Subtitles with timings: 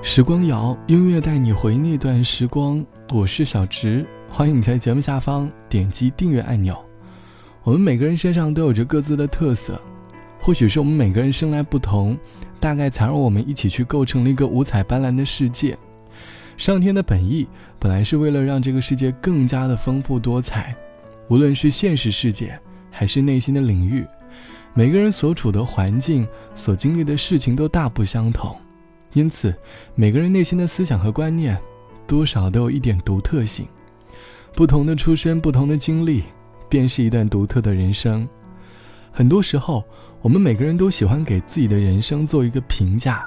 [0.00, 2.84] 时光谣，音乐带你回那段时光。
[3.10, 6.76] 我是小直，欢迎你在节目下方点击订阅按钮。
[7.64, 9.78] 我们每个人身上都有着各自的特色，
[10.40, 12.16] 或许是我们每个人生来不同，
[12.60, 15.76] 大概才让我们一起去构成了一个五彩斑斓的世界。
[16.56, 17.48] 上天的本意
[17.80, 20.74] 本来是为了让这个世界更加的丰富多彩，
[21.28, 22.58] 无论是现实世界
[22.88, 24.06] 还是内心的领域，
[24.74, 28.56] 每个人所处的环境、所经历的事情都大不相同。
[29.14, 29.54] 因此，
[29.94, 31.58] 每个人内心的思想和观念，
[32.06, 33.66] 多少都有一点独特性。
[34.54, 36.24] 不同的出身，不同的经历，
[36.68, 38.28] 便是一段独特的人生。
[39.10, 39.82] 很多时候，
[40.20, 43.26] 我们每个人都喜欢给自己的人生做一个评价。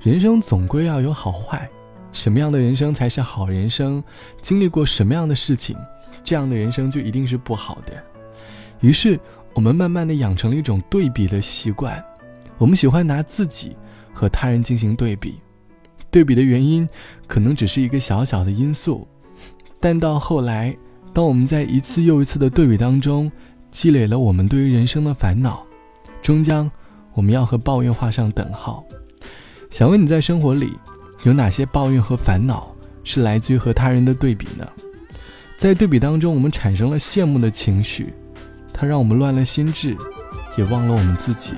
[0.00, 1.68] 人生总归要有好坏，
[2.12, 4.02] 什么样的人生才是好人生？
[4.40, 5.76] 经历过什么样的事情，
[6.22, 7.92] 这样的人生就一定是不好的。
[8.80, 9.18] 于是，
[9.54, 12.02] 我们慢慢的养成了一种对比的习惯。
[12.56, 13.76] 我们喜欢拿自己。
[14.18, 15.36] 和他人进行对比，
[16.10, 16.84] 对比的原因
[17.28, 19.06] 可能只是一个小小的因素，
[19.78, 20.76] 但到后来，
[21.12, 23.30] 当我们在一次又一次的对比当中
[23.70, 25.64] 积累了我们对于人生的烦恼，
[26.20, 26.68] 终将
[27.14, 28.84] 我们要和抱怨画上等号。
[29.70, 30.72] 想问你在生活里
[31.22, 34.68] 有哪些抱怨和烦恼是来自于和他人的对比呢？
[35.56, 38.12] 在对比当中，我们产生了羡慕的情绪，
[38.72, 39.96] 它让我们乱了心智，
[40.56, 41.52] 也忘了我们自己。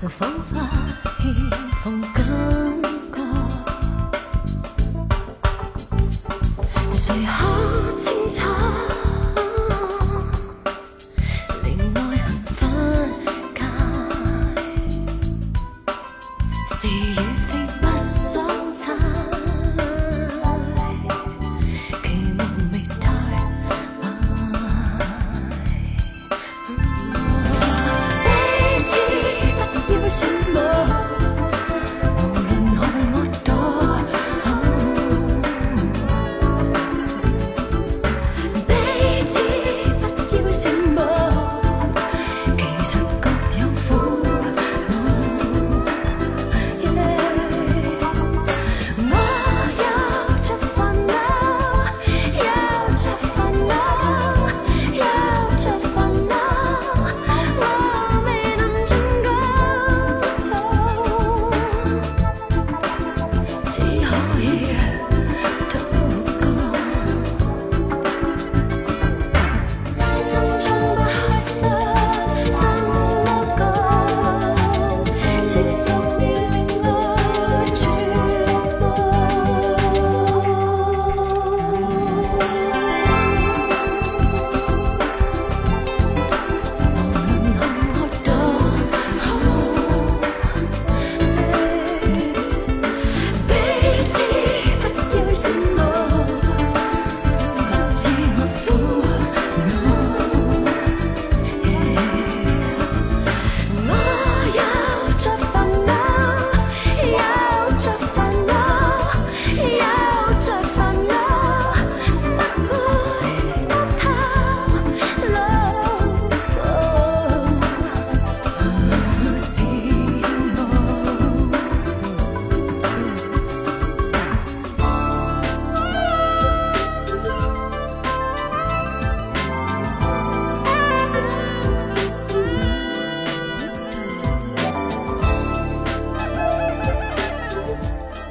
[0.00, 0.54] 又仿佛
[1.18, 1.34] 欠
[2.14, 2.24] 感
[7.16, 7.37] 觉。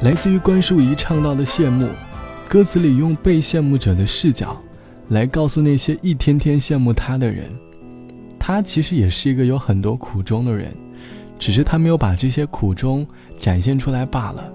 [0.07, 1.89] 来自于关淑怡唱到的羡慕，
[2.47, 4.55] 歌词里用被羡慕者的视角，
[5.09, 7.51] 来告诉那些一天天羡慕他的人，
[8.39, 10.73] 他其实也是一个有很多苦衷的人，
[11.37, 13.05] 只是他没有把这些苦衷
[13.37, 14.49] 展现出来罢了。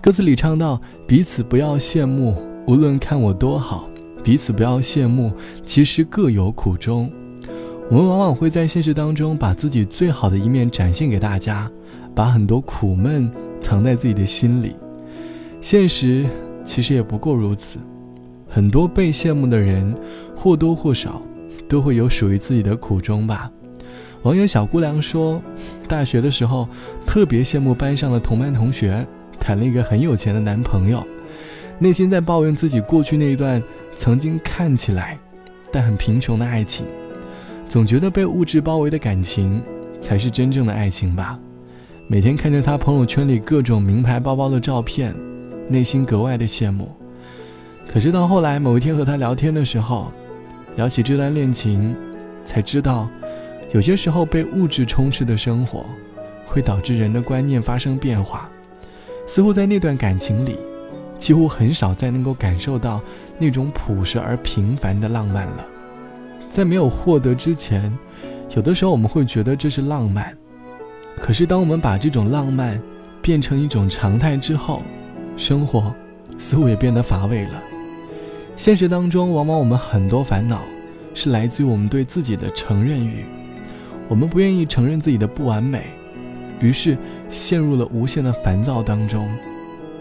[0.00, 3.90] 歌词里唱到：“彼此不要羡慕，无论看我多好；
[4.22, 5.32] 彼此不要羡慕，
[5.66, 7.10] 其实各有苦衷。”
[7.90, 11.68] 我们往往会在现实当中把自己最好的一面展现给大家，
[12.14, 13.28] 把很多苦闷
[13.60, 14.76] 藏在自己的心里。
[15.60, 16.26] 现实
[16.64, 17.78] 其实也不过如此，
[18.48, 19.94] 很多被羡慕的人
[20.36, 21.20] 或多或少
[21.68, 23.50] 都会有属于自己的苦衷吧。
[24.22, 25.40] 网友小姑娘说，
[25.86, 26.68] 大学的时候
[27.06, 29.06] 特别羡慕班上的同班同学
[29.38, 31.04] 谈了一个很有钱的男朋友，
[31.78, 33.62] 内心在抱怨自己过去那一段
[33.96, 35.16] 曾经看起来
[35.72, 36.84] 但很贫穷的爱情。
[37.68, 39.62] 总觉得被物质包围的感情
[40.00, 41.38] 才是真正的爱情吧。
[42.10, 45.14] 每天看着他朋友圈里各种名牌包包的照片，
[45.68, 46.90] 内心格外的羡慕。
[47.86, 50.10] 可是到后来某一天和他聊天的时候，
[50.74, 51.94] 聊起这段恋情，
[52.46, 53.10] 才知道，
[53.72, 55.84] 有些时候被物质充斥的生活，
[56.46, 58.48] 会导致人的观念发生变化。
[59.26, 60.58] 似乎在那段感情里，
[61.18, 63.02] 几乎很少再能够感受到
[63.38, 65.66] 那种朴实而平凡的浪漫了。
[66.48, 67.94] 在没有获得之前，
[68.56, 70.34] 有的时候我们会觉得这是浪漫，
[71.18, 72.80] 可是当我们把这种浪漫
[73.20, 74.82] 变成一种常态之后，
[75.36, 75.94] 生活
[76.38, 77.62] 似乎也变得乏味了。
[78.56, 80.62] 现实当中，往往我们很多烦恼
[81.14, 83.24] 是来自于我们对自己的承认欲，
[84.08, 85.86] 我们不愿意承认自己的不完美，
[86.60, 86.96] 于是
[87.28, 89.28] 陷入了无限的烦躁当中。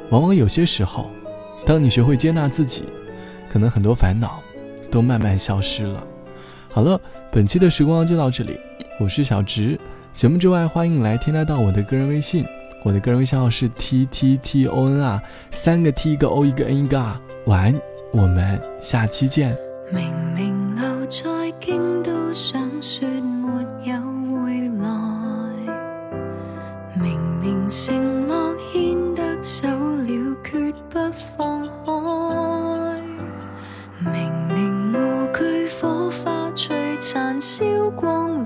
[0.09, 1.09] 往往有些时候，
[1.65, 2.83] 当你学会接纳自己，
[3.49, 4.41] 可能很多烦恼
[4.89, 6.03] 都慢慢消失了。
[6.69, 6.99] 好了，
[7.31, 8.57] 本期的时光就到这里，
[8.99, 9.79] 我是小直。
[10.17, 12.43] 节目之外，欢迎来添加到我的个人微信，
[12.81, 15.21] 我的个人微信号是 t t t o n 啊，
[15.51, 17.15] 三个 t 一个 o 一个 n 一个 r。
[17.45, 17.81] 晚安，
[18.11, 19.55] 我们下期见。
[19.93, 21.21] 明明留在
[21.59, 23.47] 京都，想说没
[23.91, 23.95] 有
[24.33, 24.89] 回来，
[26.99, 30.99] 明明承诺牵得手了，绝不
[31.37, 33.01] 放开，
[34.11, 34.95] 明明无
[35.37, 36.35] 惧火花。
[36.99, 38.37] 残烧光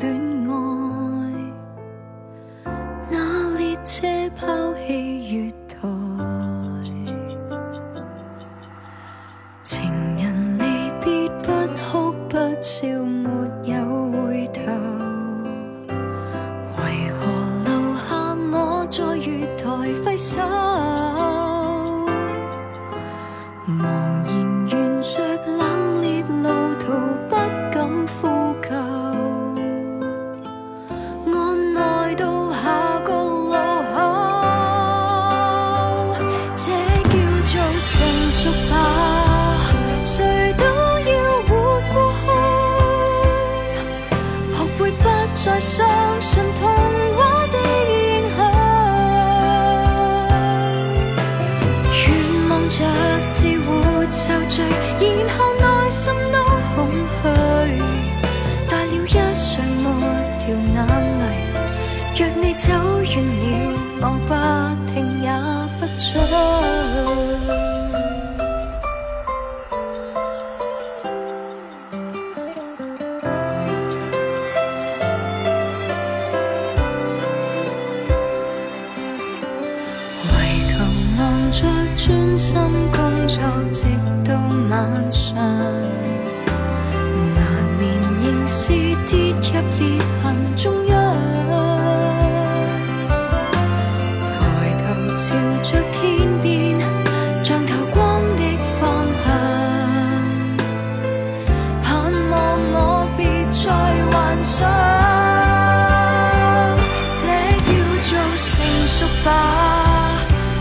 [66.14, 66.26] 回头
[81.18, 81.64] 望着，
[81.96, 82.56] 专心
[82.92, 83.40] 工作，
[83.72, 83.86] 直
[84.26, 84.36] 到
[84.70, 85.36] 晚上，
[87.36, 87.40] 难
[87.80, 87.82] 免
[88.22, 88.74] 仍是
[89.08, 89.38] 跌入
[89.80, 91.01] 裂痕中央。
[95.64, 96.80] 着天边
[97.44, 98.44] 像透光的
[98.80, 99.32] 方向。
[101.84, 101.90] 盼
[102.32, 103.62] 望我别再
[104.12, 104.68] 幻想
[107.14, 107.22] 这
[107.68, 107.70] 叫
[108.02, 108.44] 做成
[108.88, 109.30] 熟吧。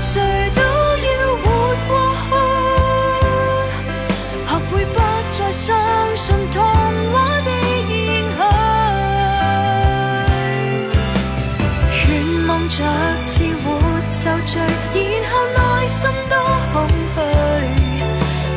[0.01, 0.21] 谁
[0.55, 1.45] 都要活
[1.89, 2.29] 过去
[4.49, 4.97] 学会不
[5.33, 5.69] 再相
[6.15, 6.63] 信童
[7.13, 7.49] 话的
[7.89, 7.95] 影
[8.37, 8.41] 响。
[12.09, 12.11] 愿
[12.49, 12.77] 望着
[13.23, 13.33] 是
[13.65, 13.67] 活
[14.07, 14.61] 受罪
[15.91, 16.39] 心多
[16.73, 17.17] 空虚，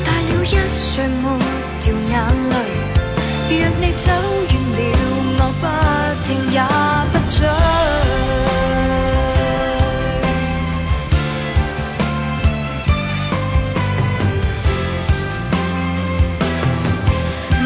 [0.05, 1.23] 大了一睡没
[1.81, 2.13] 掉眼
[2.51, 2.53] 泪。
[3.49, 4.05] 若你走
[4.51, 4.79] 远了，
[5.39, 5.63] 我不
[6.23, 6.55] 停也
[7.11, 7.35] 不追。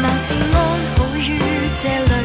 [0.00, 0.56] 貌似安
[0.96, 1.20] 好于
[1.74, 2.17] 这里。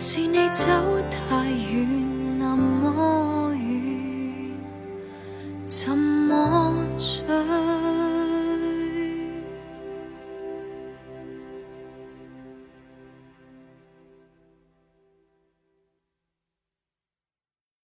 [0.00, 0.70] 是你走
[1.10, 2.17] 太远。